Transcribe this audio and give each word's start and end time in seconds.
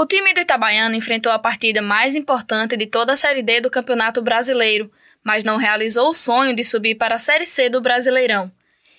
O 0.00 0.06
time 0.06 0.32
do 0.32 0.38
Itabaiana 0.38 0.94
enfrentou 0.94 1.32
a 1.32 1.40
partida 1.40 1.82
mais 1.82 2.14
importante 2.14 2.76
de 2.76 2.86
toda 2.86 3.14
a 3.14 3.16
Série 3.16 3.42
D 3.42 3.60
do 3.60 3.68
Campeonato 3.68 4.22
Brasileiro, 4.22 4.88
mas 5.24 5.42
não 5.42 5.56
realizou 5.56 6.10
o 6.10 6.14
sonho 6.14 6.54
de 6.54 6.62
subir 6.62 6.94
para 6.94 7.16
a 7.16 7.18
Série 7.18 7.44
C 7.44 7.68
do 7.68 7.80
Brasileirão. 7.80 8.48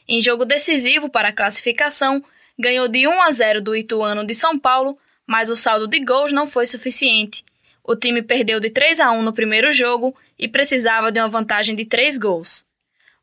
Em 0.05 0.19
jogo 0.19 0.43
decisivo 0.43 1.09
para 1.09 1.29
a 1.29 1.31
classificação, 1.33 2.21
ganhou 2.59 2.89
de 2.89 3.07
1 3.07 3.21
a 3.21 3.31
0 3.31 3.61
do 3.61 3.77
Ituano 3.77 4.25
de 4.25 4.35
São 4.35 4.59
Paulo, 4.59 4.97
mas 5.25 5.47
o 5.47 5.55
saldo 5.55 5.87
de 5.87 6.03
gols 6.03 6.33
não 6.33 6.45
foi 6.45 6.65
suficiente. 6.65 7.45
O 7.81 7.95
time 7.95 8.21
perdeu 8.21 8.59
de 8.59 8.69
3 8.69 8.99
a 8.99 9.09
1 9.09 9.21
no 9.21 9.31
primeiro 9.31 9.71
jogo 9.71 10.13
e 10.37 10.49
precisava 10.49 11.13
de 11.13 11.19
uma 11.21 11.29
vantagem 11.29 11.77
de 11.77 11.85
3 11.85 12.17
gols. 12.17 12.65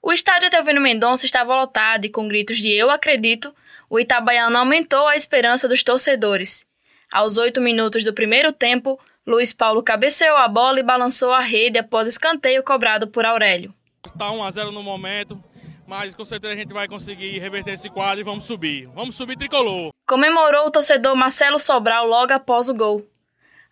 O 0.02 0.14
estádio 0.14 0.48
Telvino 0.48 0.80
Mendonça 0.80 1.26
estava 1.26 1.54
lotado 1.54 2.06
e, 2.06 2.08
com 2.08 2.26
gritos 2.26 2.56
de 2.56 2.70
Eu 2.70 2.90
acredito, 2.90 3.54
o 3.90 4.00
Itabaiana 4.00 4.60
aumentou 4.60 5.06
a 5.06 5.14
esperança 5.14 5.68
dos 5.68 5.82
torcedores. 5.82 6.64
Aos 7.10 7.36
oito 7.36 7.60
minutos 7.60 8.02
do 8.02 8.12
primeiro 8.12 8.52
tempo, 8.52 8.98
Luiz 9.26 9.52
Paulo 9.52 9.82
cabeceou 9.82 10.36
a 10.36 10.48
bola 10.48 10.80
e 10.80 10.82
balançou 10.82 11.32
a 11.32 11.40
rede 11.40 11.78
após 11.78 12.06
escanteio 12.06 12.62
cobrado 12.62 13.08
por 13.08 13.24
Aurélio. 13.24 13.74
Está 14.06 14.30
1 14.30 14.44
a 14.44 14.50
0 14.50 14.72
no 14.72 14.82
momento, 14.82 15.42
mas 15.86 16.14
com 16.14 16.24
certeza 16.24 16.54
a 16.54 16.56
gente 16.56 16.72
vai 16.72 16.86
conseguir 16.86 17.38
reverter 17.38 17.72
esse 17.72 17.88
quadro 17.88 18.20
e 18.20 18.24
vamos 18.24 18.44
subir. 18.44 18.86
Vamos 18.94 19.14
subir 19.14 19.36
tricolor. 19.36 19.90
Comemorou 20.06 20.66
o 20.66 20.70
torcedor 20.70 21.16
Marcelo 21.16 21.58
Sobral 21.58 22.06
logo 22.06 22.32
após 22.32 22.68
o 22.68 22.74
gol. 22.74 23.04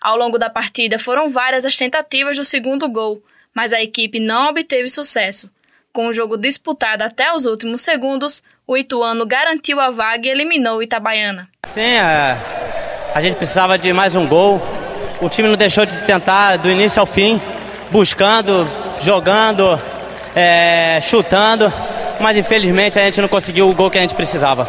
Ao 0.01 0.17
longo 0.17 0.39
da 0.39 0.51
partida 0.51 0.99
foram 0.99 1.29
várias 1.29 1.65
as 1.65 1.77
tentativas 1.77 2.37
do 2.37 2.45
segundo 2.45 2.89
gol, 2.89 3.23
mas 3.55 3.73
a 3.73 3.81
equipe 3.81 4.19
não 4.21 4.49
obteve 4.49 4.89
sucesso. 4.89 5.51
Com 5.93 6.09
o 6.09 6.13
jogo 6.13 6.37
disputado 6.37 7.03
até 7.03 7.33
os 7.33 7.47
últimos 7.47 7.83
segundos, 7.83 8.43
o 8.67 8.77
Ituano 8.77 9.25
garantiu 9.25 9.79
a 9.79 9.91
vaga 9.91 10.27
e 10.27 10.31
eliminou 10.31 10.79
o 10.79 10.83
Itabaiana. 10.83 11.49
Sim, 11.67 11.81
é... 11.81 12.64
a 13.15 13.21
gente 13.21 13.37
precisava 13.37 13.79
de 13.79 13.93
mais 13.93 14.17
um 14.17 14.27
gol. 14.27 14.61
O 15.21 15.29
time 15.29 15.47
não 15.47 15.57
deixou 15.57 15.87
de 15.87 15.97
tentar 16.05 16.57
do 16.57 16.69
início 16.69 16.99
ao 16.99 17.07
fim, 17.07 17.41
buscando, 17.91 18.69
jogando, 19.03 19.81
é... 20.35 21.01
chutando, 21.01 21.73
mas 22.21 22.37
infelizmente 22.37 22.99
a 22.99 23.05
gente 23.05 23.21
não 23.21 23.29
conseguiu 23.29 23.71
o 23.71 23.75
gol 23.75 23.89
que 23.89 23.99
a 23.99 24.01
gente 24.01 24.17
precisava. 24.17 24.69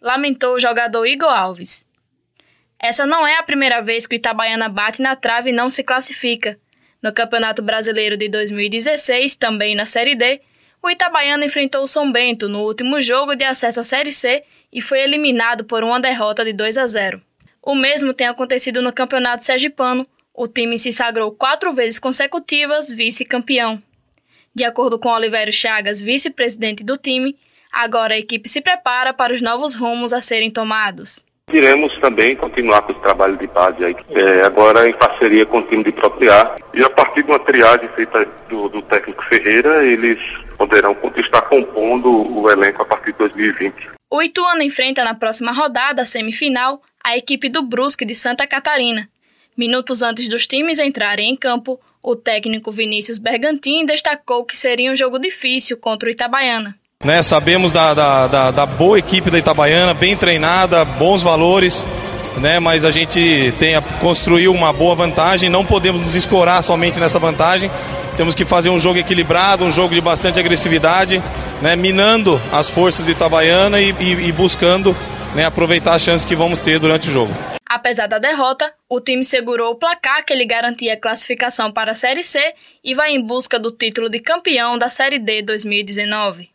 Lamentou 0.00 0.54
o 0.54 0.60
jogador 0.60 1.04
Igor 1.04 1.28
Alves. 1.28 1.84
Essa 2.78 3.04
não 3.04 3.26
é 3.26 3.36
a 3.36 3.42
primeira 3.42 3.82
vez 3.82 4.06
que 4.06 4.14
o 4.14 4.16
Itabaiana 4.16 4.68
bate 4.68 5.02
na 5.02 5.16
trave 5.16 5.50
e 5.50 5.52
não 5.52 5.68
se 5.68 5.82
classifica. 5.82 6.56
No 7.02 7.12
Campeonato 7.12 7.60
Brasileiro 7.60 8.16
de 8.16 8.28
2016, 8.28 9.34
também 9.34 9.74
na 9.74 9.84
Série 9.84 10.14
D, 10.14 10.40
o 10.80 10.88
Itabaiana 10.88 11.44
enfrentou 11.44 11.82
o 11.82 11.88
São 11.88 12.10
Bento 12.10 12.48
no 12.48 12.60
último 12.60 13.00
jogo 13.00 13.34
de 13.34 13.44
acesso 13.44 13.80
à 13.80 13.82
Série 13.82 14.12
C 14.12 14.44
e 14.72 14.80
foi 14.80 15.00
eliminado 15.00 15.64
por 15.64 15.82
uma 15.82 15.98
derrota 15.98 16.44
de 16.44 16.52
2 16.52 16.78
a 16.78 16.86
0. 16.86 17.20
O 17.62 17.74
mesmo 17.74 18.14
tem 18.14 18.26
acontecido 18.26 18.80
no 18.80 18.92
Campeonato 18.92 19.44
Sergipano. 19.44 20.06
O 20.34 20.48
time 20.48 20.78
se 20.78 20.92
sagrou 20.92 21.30
quatro 21.32 21.72
vezes 21.72 21.98
consecutivas 21.98 22.90
vice-campeão. 22.90 23.82
De 24.54 24.64
acordo 24.64 24.98
com 24.98 25.10
Oliveira 25.10 25.52
Chagas, 25.52 26.00
vice-presidente 26.00 26.82
do 26.82 26.96
time, 26.96 27.36
agora 27.70 28.14
a 28.14 28.18
equipe 28.18 28.48
se 28.48 28.60
prepara 28.60 29.12
para 29.12 29.34
os 29.34 29.42
novos 29.42 29.74
rumos 29.74 30.12
a 30.12 30.20
serem 30.20 30.50
tomados. 30.50 31.24
Iremos 31.52 31.96
também 31.98 32.34
continuar 32.34 32.82
com 32.82 32.92
o 32.92 33.00
trabalho 33.00 33.36
de 33.36 33.46
base 33.48 33.84
aí, 33.84 33.96
é, 34.10 34.42
agora 34.42 34.88
em 34.88 34.92
parceria 34.92 35.44
com 35.44 35.58
o 35.58 35.62
time 35.62 35.84
de 35.84 35.92
Propriar. 35.92 36.56
E 36.72 36.82
a 36.82 36.88
partir 36.88 37.24
de 37.24 37.30
uma 37.30 37.40
triagem 37.40 37.88
feita 37.90 38.26
do, 38.48 38.68
do 38.68 38.80
técnico 38.82 39.22
Ferreira, 39.24 39.84
eles 39.84 40.18
poderão 40.56 40.96
estar 41.16 41.42
compondo 41.42 42.10
o 42.38 42.50
elenco 42.50 42.82
a 42.82 42.84
partir 42.84 43.12
de 43.12 43.18
2020. 43.18 43.99
O 44.12 44.20
Ituano 44.20 44.60
enfrenta 44.60 45.04
na 45.04 45.14
próxima 45.14 45.52
rodada, 45.52 46.02
a 46.02 46.04
semifinal, 46.04 46.82
a 47.02 47.16
equipe 47.16 47.48
do 47.48 47.62
Brusque 47.62 48.04
de 48.04 48.12
Santa 48.12 48.44
Catarina. 48.44 49.08
Minutos 49.56 50.02
antes 50.02 50.28
dos 50.28 50.48
times 50.48 50.80
entrarem 50.80 51.30
em 51.30 51.36
campo, 51.36 51.78
o 52.02 52.16
técnico 52.16 52.72
Vinícius 52.72 53.18
Bergantin 53.18 53.86
destacou 53.86 54.44
que 54.44 54.56
seria 54.56 54.90
um 54.90 54.96
jogo 54.96 55.16
difícil 55.16 55.76
contra 55.76 56.08
o 56.08 56.12
Itabaiana. 56.12 56.74
Né, 57.04 57.22
sabemos 57.22 57.70
da, 57.70 57.94
da, 57.94 58.26
da, 58.26 58.50
da, 58.50 58.66
boa 58.66 58.98
equipe 58.98 59.30
da 59.30 59.38
Itabaiana, 59.38 59.94
bem 59.94 60.16
treinada, 60.16 60.84
bons 60.84 61.22
valores, 61.22 61.86
né, 62.38 62.58
mas 62.58 62.84
a 62.84 62.90
gente 62.90 63.54
tem 63.60 63.80
construiu 64.00 64.52
uma 64.52 64.72
boa 64.72 64.96
vantagem, 64.96 65.48
não 65.48 65.64
podemos 65.64 66.04
nos 66.04 66.16
escorar 66.16 66.64
somente 66.64 66.98
nessa 66.98 67.20
vantagem. 67.20 67.70
Temos 68.20 68.34
que 68.34 68.44
fazer 68.44 68.68
um 68.68 68.78
jogo 68.78 68.98
equilibrado, 68.98 69.64
um 69.64 69.70
jogo 69.70 69.94
de 69.94 70.00
bastante 70.02 70.38
agressividade, 70.38 71.22
né, 71.62 71.74
minando 71.74 72.38
as 72.52 72.68
forças 72.68 73.06
de 73.06 73.12
Itabaiana 73.12 73.80
e, 73.80 73.92
e, 73.98 74.28
e 74.28 74.30
buscando 74.30 74.94
né, 75.34 75.46
aproveitar 75.46 75.94
as 75.94 76.02
chances 76.02 76.26
que 76.26 76.36
vamos 76.36 76.60
ter 76.60 76.78
durante 76.78 77.08
o 77.08 77.12
jogo. 77.12 77.34
Apesar 77.66 78.08
da 78.08 78.18
derrota, 78.18 78.70
o 78.90 79.00
time 79.00 79.24
segurou 79.24 79.72
o 79.72 79.74
placar 79.74 80.22
que 80.26 80.34
lhe 80.34 80.44
garantia 80.44 80.92
a 80.92 81.00
classificação 81.00 81.72
para 81.72 81.92
a 81.92 81.94
Série 81.94 82.22
C 82.22 82.38
e 82.84 82.94
vai 82.94 83.12
em 83.12 83.26
busca 83.26 83.58
do 83.58 83.72
título 83.72 84.10
de 84.10 84.20
campeão 84.20 84.76
da 84.76 84.90
Série 84.90 85.18
D 85.18 85.40
2019. 85.40 86.46